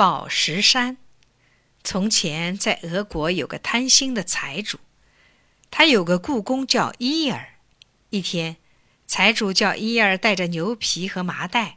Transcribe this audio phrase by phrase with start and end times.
[0.00, 0.96] 宝石山。
[1.84, 4.78] 从前，在俄国有个贪心的财主，
[5.70, 7.56] 他有个故宫叫伊尔。
[8.08, 8.56] 一天，
[9.06, 11.76] 财主叫伊尔带着牛皮和麻袋，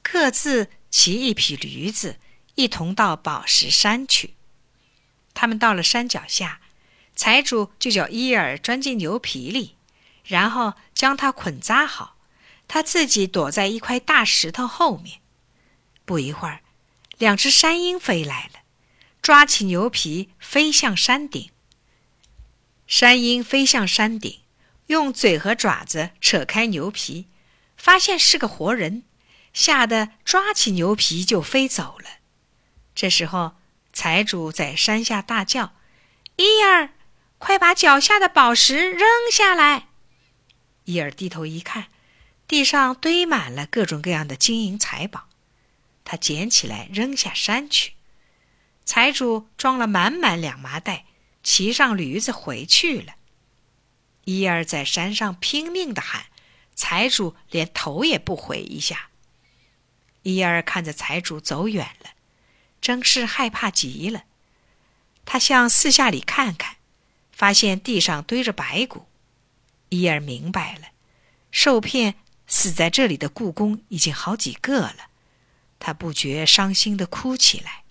[0.00, 2.20] 各自骑一匹驴子，
[2.54, 4.34] 一同到宝石山去。
[5.34, 6.60] 他们到了山脚下，
[7.16, 9.74] 财主就叫伊尔钻进牛皮里，
[10.22, 12.16] 然后将它捆扎好，
[12.68, 15.18] 他自己躲在一块大石头后面。
[16.04, 16.60] 不一会儿，
[17.18, 18.60] 两只山鹰飞来了，
[19.22, 21.50] 抓起牛皮飞向山顶。
[22.86, 24.40] 山鹰飞向山顶，
[24.86, 27.26] 用嘴和爪子扯开牛皮，
[27.76, 29.04] 发现是个活人，
[29.52, 32.06] 吓得抓起牛皮就飞走了。
[32.94, 33.56] 这时候，
[33.92, 35.72] 财主在山下大叫
[36.36, 36.90] ：“伊尔，
[37.38, 39.88] 快把脚下的宝石扔下来！”
[40.84, 41.86] 伊尔低头一看，
[42.46, 45.28] 地上堆满了各种各样的金银财宝。
[46.08, 47.94] 他捡起来扔下山去，
[48.84, 51.04] 财主装了满满两麻袋，
[51.42, 53.16] 骑上驴子回去了。
[54.24, 56.26] 伊儿在山上拼命的喊，
[56.76, 59.08] 财主连头也不回一下。
[60.22, 62.10] 伊儿看着财主走远了，
[62.80, 64.22] 真是害怕极了。
[65.24, 66.76] 他向四下里看看，
[67.32, 69.08] 发现地上堆着白骨。
[69.88, 70.88] 伊儿明白了，
[71.50, 72.14] 受骗
[72.46, 75.08] 死在这里的故宫已经好几个了。
[75.78, 77.82] 他不觉伤心的哭起来。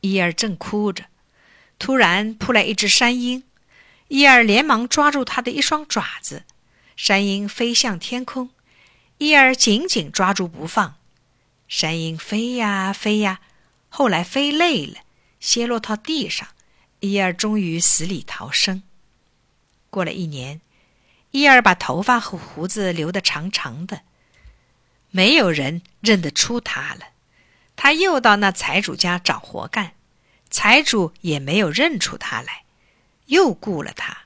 [0.00, 1.06] 伊尔正哭着，
[1.78, 3.44] 突然扑来一只山鹰，
[4.08, 6.44] 伊尔连忙抓住它的一双爪子，
[6.94, 8.50] 山鹰飞向天空，
[9.18, 10.96] 伊尔紧紧抓住不放。
[11.66, 13.40] 山鹰飞呀飞呀，
[13.88, 15.00] 后来飞累了，
[15.40, 16.48] 跌落到地上，
[17.00, 18.82] 伊尔终于死里逃生。
[19.88, 20.60] 过了一年，
[21.30, 24.02] 伊尔把头发和胡子留得长长的。
[25.16, 27.10] 没有人认得出他了，
[27.76, 29.92] 他又到那财主家找活干，
[30.50, 32.64] 财主也没有认出他来，
[33.26, 34.22] 又雇了他。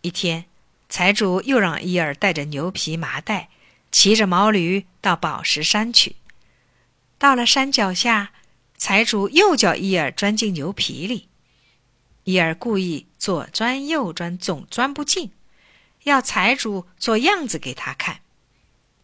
[0.00, 0.46] 一天，
[0.88, 3.50] 财主又让伊尔带着牛皮麻袋，
[3.92, 6.16] 骑着毛驴到宝石山去。
[7.16, 8.32] 到了山脚下，
[8.76, 11.28] 财主又叫伊尔钻进牛皮里，
[12.24, 15.30] 伊尔故意左钻右钻，总钻不进，
[16.02, 18.22] 要财主做样子给他看。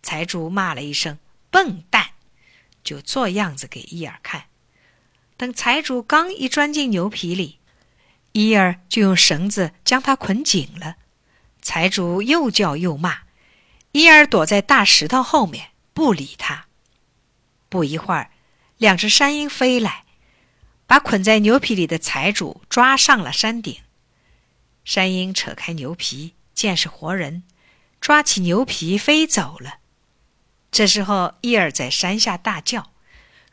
[0.05, 1.19] 财主骂了一声
[1.51, 2.11] “笨蛋”，
[2.85, 4.45] 就做样子给伊尔看。
[5.37, 7.59] 等财主刚一钻进牛皮里，
[8.33, 10.97] 伊尔就用绳子将他捆紧了。
[11.63, 13.23] 财主又叫又骂，
[13.93, 16.67] 伊尔躲在大石头后面不理他。
[17.71, 18.31] 不一会儿，
[18.77, 20.05] 两只山鹰飞来，
[20.87, 23.81] 把捆在牛皮里的财主抓上了山顶。
[24.85, 27.45] 山鹰扯开牛皮，见是活人，
[28.01, 29.79] 抓起牛皮飞走了。
[30.75, 32.91] 这时候，伊尔在山下大叫：“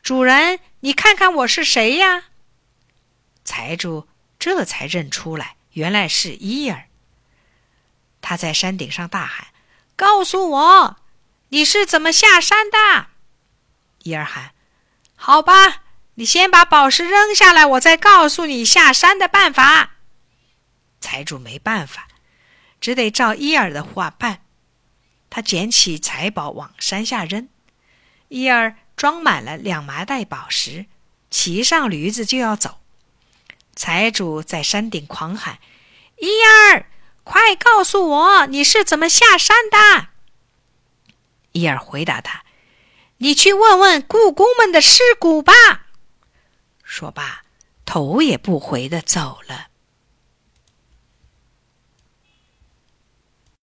[0.02, 2.24] 主人，你看看我是谁呀？”
[3.46, 4.08] 财主
[4.40, 6.86] 这才认出来，原来是伊尔。
[8.22, 9.50] 他在山顶上大喊
[9.96, 10.98] ：“告诉我，
[11.50, 13.10] 你是怎么下山的？”
[14.02, 14.56] 伊尔喊
[15.14, 15.84] ：“好吧，
[16.16, 19.92] 你先把宝石扔下来，我再告诉你下山的办法。”
[21.00, 22.08] 财主没办法，
[22.80, 24.42] 只得照伊尔的话办。
[25.32, 27.48] 他捡起财宝往山下扔，
[28.28, 30.86] 伊尔装满了两麻袋宝石，
[31.32, 32.82] 骑上驴子就要走。
[33.74, 35.60] 财主在山顶狂喊
[36.20, 36.86] ：“伊尔，
[37.24, 40.10] 快告诉我你是怎么下山的！”
[41.54, 42.44] 伊尔回答他
[43.18, 45.54] ：“你去问问故宫们的尸骨吧。”
[46.84, 47.44] 说罢，
[47.86, 49.71] 头也不回的走了。